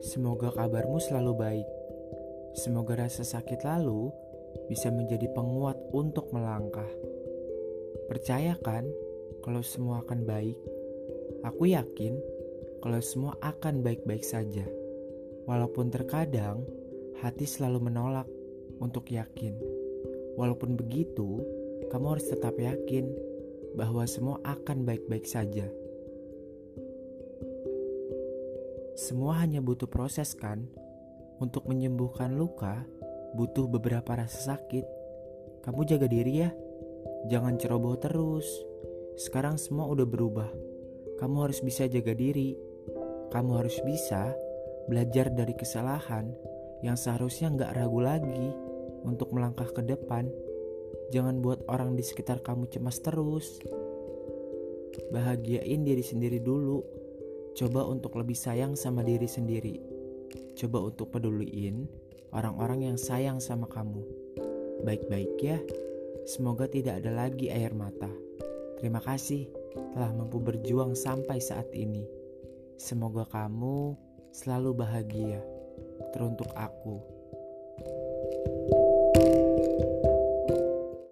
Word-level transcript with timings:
Semoga 0.00 0.50
kabarmu 0.50 0.96
selalu 0.98 1.32
baik. 1.36 1.68
Semoga 2.56 3.06
rasa 3.06 3.22
sakit 3.22 3.62
lalu 3.62 4.10
bisa 4.66 4.90
menjadi 4.90 5.28
penguat 5.30 5.76
untuk 5.94 6.32
melangkah. 6.34 6.88
Percayakan 8.10 8.88
kalau 9.44 9.62
semua 9.62 10.02
akan 10.02 10.26
baik. 10.26 10.58
Aku 11.46 11.70
yakin 11.70 12.18
kalau 12.80 12.98
semua 13.04 13.36
akan 13.44 13.84
baik-baik 13.84 14.24
saja. 14.24 14.64
Walaupun 15.46 15.92
terkadang 15.92 16.64
hati 17.20 17.44
selalu 17.44 17.92
menolak 17.92 18.26
untuk 18.80 19.06
yakin. 19.12 19.54
Walaupun 20.34 20.74
begitu, 20.80 21.44
kamu 21.92 22.16
harus 22.16 22.26
tetap 22.32 22.56
yakin 22.56 23.12
bahwa 23.76 24.08
semua 24.08 24.40
akan 24.42 24.88
baik-baik 24.88 25.28
saja. 25.28 25.68
Semua 29.00 29.40
hanya 29.40 29.64
butuh 29.64 29.88
proses 29.88 30.36
kan? 30.36 30.68
Untuk 31.40 31.64
menyembuhkan 31.64 32.36
luka, 32.36 32.84
butuh 33.32 33.64
beberapa 33.64 34.12
rasa 34.12 34.52
sakit. 34.52 34.84
Kamu 35.64 35.88
jaga 35.88 36.04
diri 36.04 36.44
ya. 36.44 36.52
Jangan 37.32 37.56
ceroboh 37.56 37.96
terus. 37.96 38.44
Sekarang 39.16 39.56
semua 39.56 39.88
udah 39.88 40.04
berubah. 40.04 40.52
Kamu 41.16 41.48
harus 41.48 41.64
bisa 41.64 41.88
jaga 41.88 42.12
diri. 42.12 42.52
Kamu 43.32 43.56
harus 43.56 43.80
bisa 43.88 44.36
belajar 44.84 45.32
dari 45.32 45.56
kesalahan 45.56 46.36
yang 46.84 47.00
seharusnya 47.00 47.56
nggak 47.56 47.80
ragu 47.80 48.04
lagi 48.04 48.52
untuk 49.08 49.32
melangkah 49.32 49.72
ke 49.72 49.80
depan. 49.80 50.28
Jangan 51.08 51.40
buat 51.40 51.64
orang 51.72 51.96
di 51.96 52.04
sekitar 52.04 52.44
kamu 52.44 52.68
cemas 52.68 53.00
terus. 53.00 53.64
Bahagiain 55.08 55.88
diri 55.88 56.04
sendiri 56.04 56.36
dulu. 56.36 57.08
Coba 57.60 57.84
untuk 57.84 58.16
lebih 58.16 58.32
sayang 58.32 58.72
sama 58.72 59.04
diri 59.04 59.28
sendiri. 59.28 59.76
Coba 60.56 60.80
untuk 60.88 61.12
peduliin 61.12 61.84
orang-orang 62.32 62.88
yang 62.88 62.96
sayang 62.96 63.36
sama 63.36 63.68
kamu. 63.68 64.00
Baik-baik 64.80 65.36
ya. 65.36 65.60
Semoga 66.24 66.64
tidak 66.64 67.04
ada 67.04 67.12
lagi 67.12 67.52
air 67.52 67.76
mata. 67.76 68.08
Terima 68.80 69.04
kasih 69.04 69.44
telah 69.92 70.08
mampu 70.08 70.40
berjuang 70.40 70.96
sampai 70.96 71.36
saat 71.36 71.68
ini. 71.76 72.08
Semoga 72.80 73.28
kamu 73.28 73.92
selalu 74.32 74.80
bahagia. 74.80 75.44
Teruntuk 76.16 76.48
aku. 76.56 76.96
thank 78.40 78.72
you 78.72 78.79